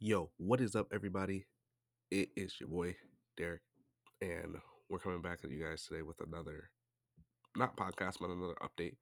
Yo, 0.00 0.30
what 0.36 0.60
is 0.60 0.76
up, 0.76 0.86
everybody? 0.92 1.44
It 2.12 2.28
is 2.36 2.54
your 2.60 2.68
boy, 2.68 2.94
Derek, 3.36 3.62
and 4.22 4.54
we're 4.88 5.00
coming 5.00 5.22
back 5.22 5.40
at 5.42 5.50
you 5.50 5.60
guys 5.60 5.84
today 5.84 6.02
with 6.02 6.20
another, 6.20 6.70
not 7.56 7.76
podcast, 7.76 8.18
but 8.20 8.30
another 8.30 8.54
update. 8.62 8.94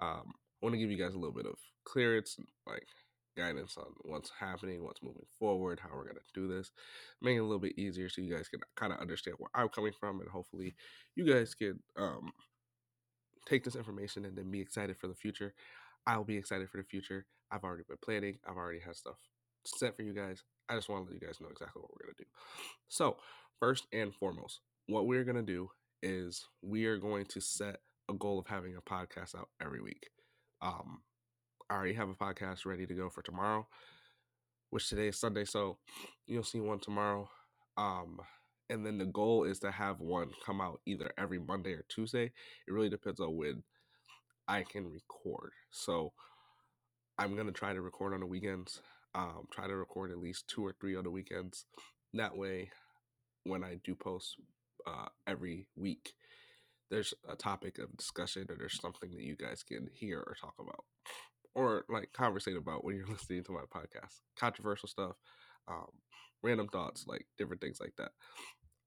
Um, 0.00 0.34
I 0.34 0.60
want 0.60 0.74
to 0.74 0.78
give 0.78 0.90
you 0.90 0.98
guys 0.98 1.14
a 1.14 1.18
little 1.18 1.32
bit 1.32 1.46
of 1.46 1.54
clearance, 1.86 2.36
like 2.66 2.84
guidance 3.38 3.78
on 3.78 3.86
what's 4.02 4.30
happening, 4.38 4.84
what's 4.84 5.02
moving 5.02 5.24
forward, 5.38 5.80
how 5.80 5.88
we're 5.94 6.04
going 6.04 6.16
to 6.16 6.40
do 6.40 6.46
this, 6.46 6.70
make 7.22 7.36
it 7.36 7.40
a 7.40 7.42
little 7.42 7.58
bit 7.58 7.78
easier 7.78 8.10
so 8.10 8.20
you 8.20 8.36
guys 8.36 8.48
can 8.48 8.60
kind 8.76 8.92
of 8.92 8.98
understand 8.98 9.36
where 9.38 9.50
I'm 9.54 9.70
coming 9.70 9.94
from, 9.98 10.20
and 10.20 10.28
hopefully 10.28 10.74
you 11.16 11.24
guys 11.24 11.54
can 11.54 11.80
um, 11.96 12.32
take 13.48 13.64
this 13.64 13.76
information 13.76 14.26
and 14.26 14.36
then 14.36 14.50
be 14.50 14.60
excited 14.60 14.98
for 14.98 15.08
the 15.08 15.14
future. 15.14 15.54
I'll 16.06 16.22
be 16.22 16.36
excited 16.36 16.68
for 16.68 16.76
the 16.76 16.84
future. 16.84 17.24
I've 17.50 17.64
already 17.64 17.84
been 17.88 17.96
planning, 18.04 18.40
I've 18.46 18.58
already 18.58 18.80
had 18.80 18.96
stuff 18.96 19.16
set 19.64 19.96
for 19.96 20.02
you 20.02 20.12
guys. 20.12 20.42
I 20.68 20.74
just 20.74 20.88
want 20.88 21.06
to 21.06 21.12
let 21.12 21.20
you 21.20 21.26
guys 21.26 21.40
know 21.40 21.48
exactly 21.50 21.80
what 21.80 21.90
we're 21.92 22.06
going 22.06 22.16
to 22.16 22.22
do. 22.24 22.28
So, 22.88 23.16
first 23.60 23.86
and 23.92 24.14
foremost, 24.14 24.60
what 24.86 25.06
we're 25.06 25.24
going 25.24 25.36
to 25.36 25.42
do 25.42 25.70
is 26.02 26.46
we 26.62 26.86
are 26.86 26.98
going 26.98 27.26
to 27.26 27.40
set 27.40 27.78
a 28.08 28.14
goal 28.14 28.38
of 28.38 28.46
having 28.46 28.76
a 28.76 28.80
podcast 28.80 29.34
out 29.34 29.48
every 29.60 29.80
week. 29.80 30.10
Um, 30.62 31.02
I 31.70 31.74
already 31.74 31.94
have 31.94 32.08
a 32.08 32.14
podcast 32.14 32.66
ready 32.66 32.86
to 32.86 32.94
go 32.94 33.08
for 33.08 33.22
tomorrow, 33.22 33.66
which 34.70 34.88
today 34.88 35.08
is 35.08 35.18
Sunday, 35.18 35.44
so 35.44 35.78
you'll 36.26 36.42
see 36.42 36.60
one 36.60 36.78
tomorrow. 36.78 37.28
Um, 37.76 38.20
and 38.70 38.84
then 38.84 38.98
the 38.98 39.06
goal 39.06 39.44
is 39.44 39.58
to 39.60 39.70
have 39.70 40.00
one 40.00 40.30
come 40.44 40.60
out 40.60 40.80
either 40.86 41.12
every 41.18 41.38
Monday 41.38 41.72
or 41.72 41.84
Tuesday. 41.88 42.24
It 42.66 42.72
really 42.72 42.88
depends 42.88 43.20
on 43.20 43.36
when 43.36 43.62
I 44.48 44.62
can 44.62 44.90
record. 44.90 45.52
So 45.70 46.12
I'm 47.18 47.36
gonna 47.36 47.52
try 47.52 47.72
to 47.72 47.80
record 47.80 48.14
on 48.14 48.20
the 48.20 48.26
weekends. 48.26 48.80
Um, 49.14 49.46
try 49.52 49.68
to 49.68 49.76
record 49.76 50.10
at 50.10 50.18
least 50.18 50.48
two 50.48 50.64
or 50.64 50.74
three 50.80 50.96
on 50.96 51.04
the 51.04 51.10
weekends. 51.10 51.66
That 52.14 52.36
way, 52.36 52.70
when 53.44 53.62
I 53.62 53.76
do 53.84 53.94
post 53.94 54.36
uh, 54.86 55.06
every 55.26 55.68
week, 55.76 56.14
there's 56.90 57.14
a 57.28 57.36
topic 57.36 57.78
of 57.78 57.96
discussion 57.96 58.46
or 58.48 58.56
there's 58.56 58.80
something 58.80 59.10
that 59.10 59.22
you 59.22 59.36
guys 59.36 59.62
can 59.62 59.88
hear 59.92 60.18
or 60.18 60.34
talk 60.40 60.54
about 60.58 60.84
or 61.54 61.84
like 61.88 62.12
conversate 62.12 62.56
about 62.56 62.84
when 62.84 62.96
you're 62.96 63.06
listening 63.10 63.44
to 63.44 63.52
my 63.52 63.62
podcast. 63.72 64.20
Controversial 64.38 64.88
stuff, 64.88 65.16
um, 65.68 65.88
random 66.42 66.68
thoughts, 66.68 67.04
like 67.06 67.26
different 67.38 67.60
things 67.60 67.78
like 67.80 67.94
that. 67.98 68.10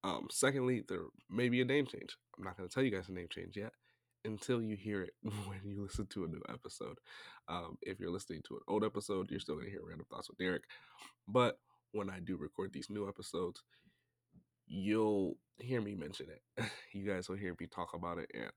Um, 0.03 0.27
secondly, 0.29 0.83
there 0.87 1.05
may 1.29 1.49
be 1.49 1.61
a 1.61 1.65
name 1.65 1.85
change. 1.85 2.17
I'm 2.37 2.43
not 2.43 2.57
going 2.57 2.67
to 2.69 2.73
tell 2.73 2.83
you 2.83 2.91
guys 2.91 3.09
a 3.09 3.13
name 3.13 3.27
change 3.29 3.57
yet 3.57 3.71
until 4.27 4.61
you 4.61 4.75
hear 4.75 5.01
it 5.01 5.13
when 5.23 5.61
you 5.63 5.81
listen 5.81 6.05
to 6.07 6.25
a 6.25 6.27
new 6.27 6.41
episode. 6.49 6.99
Um, 7.47 7.77
if 7.81 7.99
you're 7.99 8.11
listening 8.11 8.41
to 8.47 8.55
an 8.55 8.61
old 8.67 8.83
episode, 8.83 9.31
you're 9.31 9.39
still 9.39 9.55
going 9.55 9.65
to 9.65 9.71
hear 9.71 9.81
Random 9.83 10.05
Thoughts 10.11 10.29
with 10.29 10.37
Derek. 10.37 10.63
But 11.27 11.57
when 11.93 12.09
I 12.09 12.19
do 12.19 12.37
record 12.37 12.71
these 12.73 12.89
new 12.89 13.07
episodes, 13.07 13.63
you'll 14.67 15.37
hear 15.57 15.81
me 15.81 15.95
mention 15.95 16.27
it. 16.29 16.65
you 16.93 17.07
guys 17.09 17.29
will 17.29 17.37
hear 17.37 17.55
me 17.59 17.67
talk 17.67 17.93
about 17.93 18.19
it, 18.19 18.29
and 18.33 18.51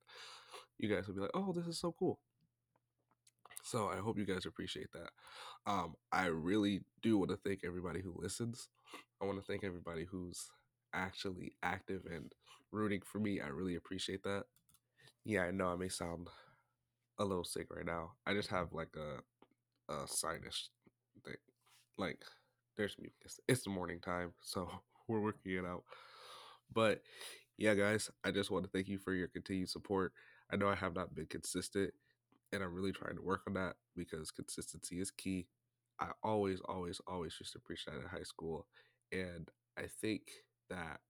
you 0.78 0.94
guys 0.94 1.06
will 1.06 1.14
be 1.14 1.20
like, 1.20 1.30
oh, 1.34 1.52
this 1.52 1.66
is 1.66 1.78
so 1.78 1.94
cool. 1.98 2.18
So 3.62 3.88
I 3.88 3.96
hope 3.96 4.18
you 4.18 4.26
guys 4.26 4.46
appreciate 4.46 4.88
that. 4.92 5.10
Um, 5.70 5.94
I 6.10 6.26
really 6.26 6.80
do 7.02 7.18
want 7.18 7.30
to 7.30 7.36
thank 7.36 7.60
everybody 7.64 8.00
who 8.00 8.14
listens. 8.16 8.68
I 9.22 9.26
want 9.26 9.38
to 9.38 9.44
thank 9.44 9.64
everybody 9.64 10.04
who's 10.10 10.50
actually 10.92 11.52
active 11.62 12.02
and 12.10 12.32
rooting 12.72 13.02
for 13.04 13.18
me. 13.18 13.40
I 13.40 13.48
really 13.48 13.76
appreciate 13.76 14.22
that. 14.24 14.44
Yeah, 15.30 15.42
I 15.44 15.52
know 15.52 15.68
I 15.68 15.76
may 15.76 15.88
sound 15.88 16.26
a 17.18 17.24
little 17.24 17.44
sick 17.44 17.68
right 17.74 17.86
now. 17.86 18.12
I 18.26 18.34
just 18.34 18.50
have 18.50 18.72
like 18.72 18.96
a 18.96 19.20
a 19.92 20.06
sinus 20.08 20.70
thing. 21.24 21.36
Like 21.98 22.20
there's 22.76 22.96
mucus. 23.00 23.40
It's 23.48 23.64
the 23.64 23.70
morning 23.70 24.00
time, 24.00 24.32
so 24.42 24.70
we're 25.08 25.20
working 25.20 25.52
it 25.52 25.66
out. 25.66 25.84
But 26.72 27.02
yeah, 27.58 27.74
guys, 27.74 28.10
I 28.24 28.32
just 28.32 28.50
want 28.50 28.64
to 28.64 28.70
thank 28.70 28.88
you 28.88 28.98
for 28.98 29.14
your 29.14 29.28
continued 29.28 29.70
support. 29.70 30.12
I 30.52 30.56
know 30.56 30.68
I 30.68 30.76
have 30.76 30.94
not 30.94 31.14
been 31.14 31.26
consistent, 31.26 31.92
and 32.52 32.62
I'm 32.62 32.74
really 32.74 32.92
trying 32.92 33.16
to 33.16 33.22
work 33.22 33.42
on 33.48 33.54
that 33.54 33.76
because 33.96 34.30
consistency 34.32 35.00
is 35.00 35.10
key. 35.12 35.48
I 36.00 36.08
always, 36.22 36.60
always, 36.66 37.00
always 37.08 37.36
to 37.52 37.60
preach 37.60 37.86
that 37.86 37.96
in 37.96 38.08
high 38.08 38.24
school, 38.24 38.66
and 39.12 39.48
I 39.78 39.84
think 40.02 40.22
that 40.70 41.00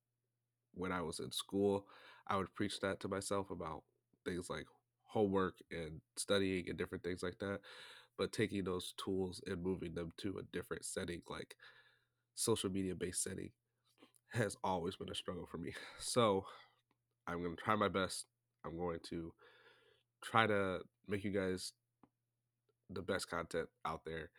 when 0.75 0.93
I 0.93 1.03
was 1.03 1.21
in 1.21 1.33
school, 1.33 1.87
I 2.29 2.37
would 2.37 2.55
preach 2.55 2.81
that 2.81 3.01
to 3.01 3.09
myself 3.09 3.51
about 3.51 3.83
things 4.25 4.51
like 4.51 4.67
homework 5.05 5.55
and 5.71 6.01
studying 6.17 6.69
and 6.69 6.79
different 6.79 7.05
things 7.05 7.23
like 7.23 7.39
that. 7.41 7.61
But 8.19 8.33
taking 8.33 8.65
those 8.65 8.95
tools 9.03 9.41
and 9.47 9.63
moving 9.63 9.95
them 9.95 10.13
to 10.19 10.39
a 10.39 10.43
different 10.53 10.85
setting, 10.85 11.23
like 11.29 11.57
social 12.35 12.71
media 12.71 12.95
based 12.95 13.23
setting, 13.23 13.51
has 14.33 14.57
always 14.63 14.97
been 14.97 15.11
a 15.11 15.15
struggle 15.15 15.47
for 15.51 15.59
me. 15.59 15.73
So 15.99 16.45
I'm 17.27 17.43
going 17.43 17.57
to 17.57 17.63
try 17.63 17.77
my 17.77 17.89
best. 17.89 18.27
I'm 18.65 18.77
going 18.77 18.99
to 19.11 19.33
try 20.23 20.47
to 20.47 20.81
make 21.09 21.25
you 21.25 21.31
guys 21.31 21.73
the 22.91 23.03
best 23.03 23.31
content 23.31 23.69
out 23.87 24.01
there. 24.05 24.31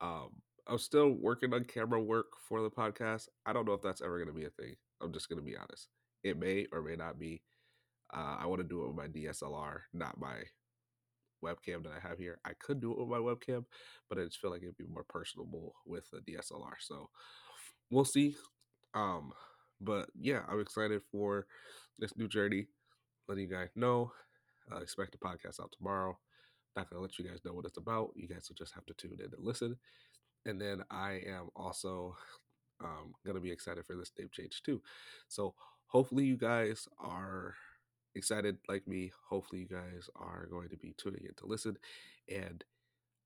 Um, 0.00 0.30
I'm 0.66 0.78
still 0.78 1.10
working 1.10 1.54
on 1.54 1.64
camera 1.64 2.02
work 2.02 2.26
for 2.48 2.62
the 2.62 2.70
podcast. 2.70 3.28
I 3.46 3.52
don't 3.52 3.66
know 3.66 3.72
if 3.72 3.82
that's 3.82 4.02
ever 4.02 4.18
going 4.18 4.28
to 4.28 4.38
be 4.38 4.46
a 4.46 4.50
thing. 4.50 4.74
I'm 5.00 5.12
just 5.12 5.28
going 5.28 5.38
to 5.38 5.44
be 5.44 5.56
honest. 5.56 5.88
It 6.22 6.38
may 6.38 6.66
or 6.72 6.82
may 6.82 6.96
not 6.96 7.18
be. 7.18 7.42
Uh, 8.12 8.36
I 8.40 8.46
want 8.46 8.60
to 8.60 8.68
do 8.68 8.82
it 8.82 8.88
with 8.88 8.96
my 8.96 9.06
DSLR, 9.06 9.80
not 9.92 10.18
my 10.18 10.36
webcam 11.44 11.82
that 11.84 11.92
I 11.92 12.08
have 12.08 12.18
here. 12.18 12.38
I 12.44 12.52
could 12.58 12.80
do 12.80 12.92
it 12.92 12.98
with 12.98 13.08
my 13.08 13.18
webcam, 13.18 13.64
but 14.08 14.18
I 14.18 14.24
just 14.24 14.38
feel 14.40 14.50
like 14.50 14.62
it'd 14.62 14.76
be 14.76 14.86
more 14.86 15.04
personable 15.08 15.74
with 15.86 16.06
a 16.14 16.20
DSLR. 16.20 16.74
So 16.80 17.10
we'll 17.90 18.04
see. 18.04 18.36
Um, 18.94 19.32
but 19.80 20.08
yeah, 20.18 20.40
I'm 20.48 20.60
excited 20.60 21.02
for 21.10 21.46
this 21.98 22.16
new 22.16 22.28
journey. 22.28 22.66
Letting 23.28 23.44
you 23.44 23.50
guys 23.50 23.68
know. 23.76 24.12
Uh, 24.70 24.78
expect 24.78 25.12
the 25.12 25.18
podcast 25.18 25.60
out 25.60 25.72
tomorrow. 25.76 26.18
Not 26.76 26.90
gonna 26.90 27.02
let 27.02 27.18
you 27.18 27.24
guys 27.28 27.40
know 27.44 27.52
what 27.52 27.64
it's 27.66 27.78
about. 27.78 28.10
You 28.14 28.28
guys 28.28 28.46
will 28.48 28.56
just 28.56 28.74
have 28.74 28.86
to 28.86 28.94
tune 28.94 29.18
in 29.18 29.32
and 29.32 29.44
listen. 29.44 29.76
And 30.46 30.60
then 30.60 30.82
I 30.90 31.20
am 31.26 31.48
also 31.56 32.16
um, 32.82 33.14
gonna 33.26 33.40
be 33.40 33.50
excited 33.50 33.84
for 33.86 33.96
this 33.96 34.12
name 34.18 34.28
change 34.32 34.62
too. 34.62 34.82
So 35.28 35.54
hopefully 35.86 36.24
you 36.24 36.36
guys 36.36 36.86
are 36.98 37.54
excited 38.18 38.58
like 38.68 38.86
me. 38.86 39.12
Hopefully, 39.28 39.62
you 39.62 39.68
guys 39.68 40.10
are 40.16 40.46
going 40.50 40.68
to 40.70 40.76
be 40.76 40.94
tuning 40.98 41.24
in 41.24 41.34
to 41.36 41.46
listen. 41.46 41.78
And 42.28 42.64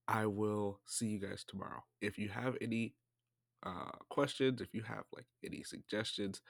I 0.09 0.27
will 0.27 0.81
see 0.87 1.07
you 1.07 1.19
guys 1.19 1.45
tomorrow. 1.47 1.85
If 2.01 2.19
you 2.19 2.29
have 2.29 2.57
any 2.61 2.95
uh, 3.65 3.91
questions, 4.11 4.61
if 4.61 4.75
you 4.75 4.83
have 4.83 5.05
like 5.15 5.27
any 5.45 5.63
suggestions, 5.63 6.41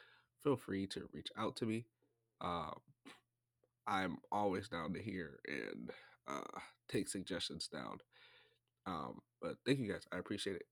feel 0.43 0.57
free 0.57 0.87
to 0.89 1.09
reach 1.13 1.31
out 1.39 1.57
to 1.57 1.67
me. 1.67 1.87
Um, 2.41 2.81
I'm 3.87 4.19
always 4.31 4.69
down 4.69 4.93
to 4.95 5.03
hear 5.03 5.41
and 5.47 5.91
uh, 6.29 6.61
take 6.89 7.09
suggestions 7.09 7.69
down. 7.69 7.99
Um, 8.87 9.21
but 9.41 9.57
thank 9.67 9.79
you 9.79 9.91
guys. 9.91 10.07
I 10.13 10.19
appreciate 10.19 10.57
it. 10.57 10.67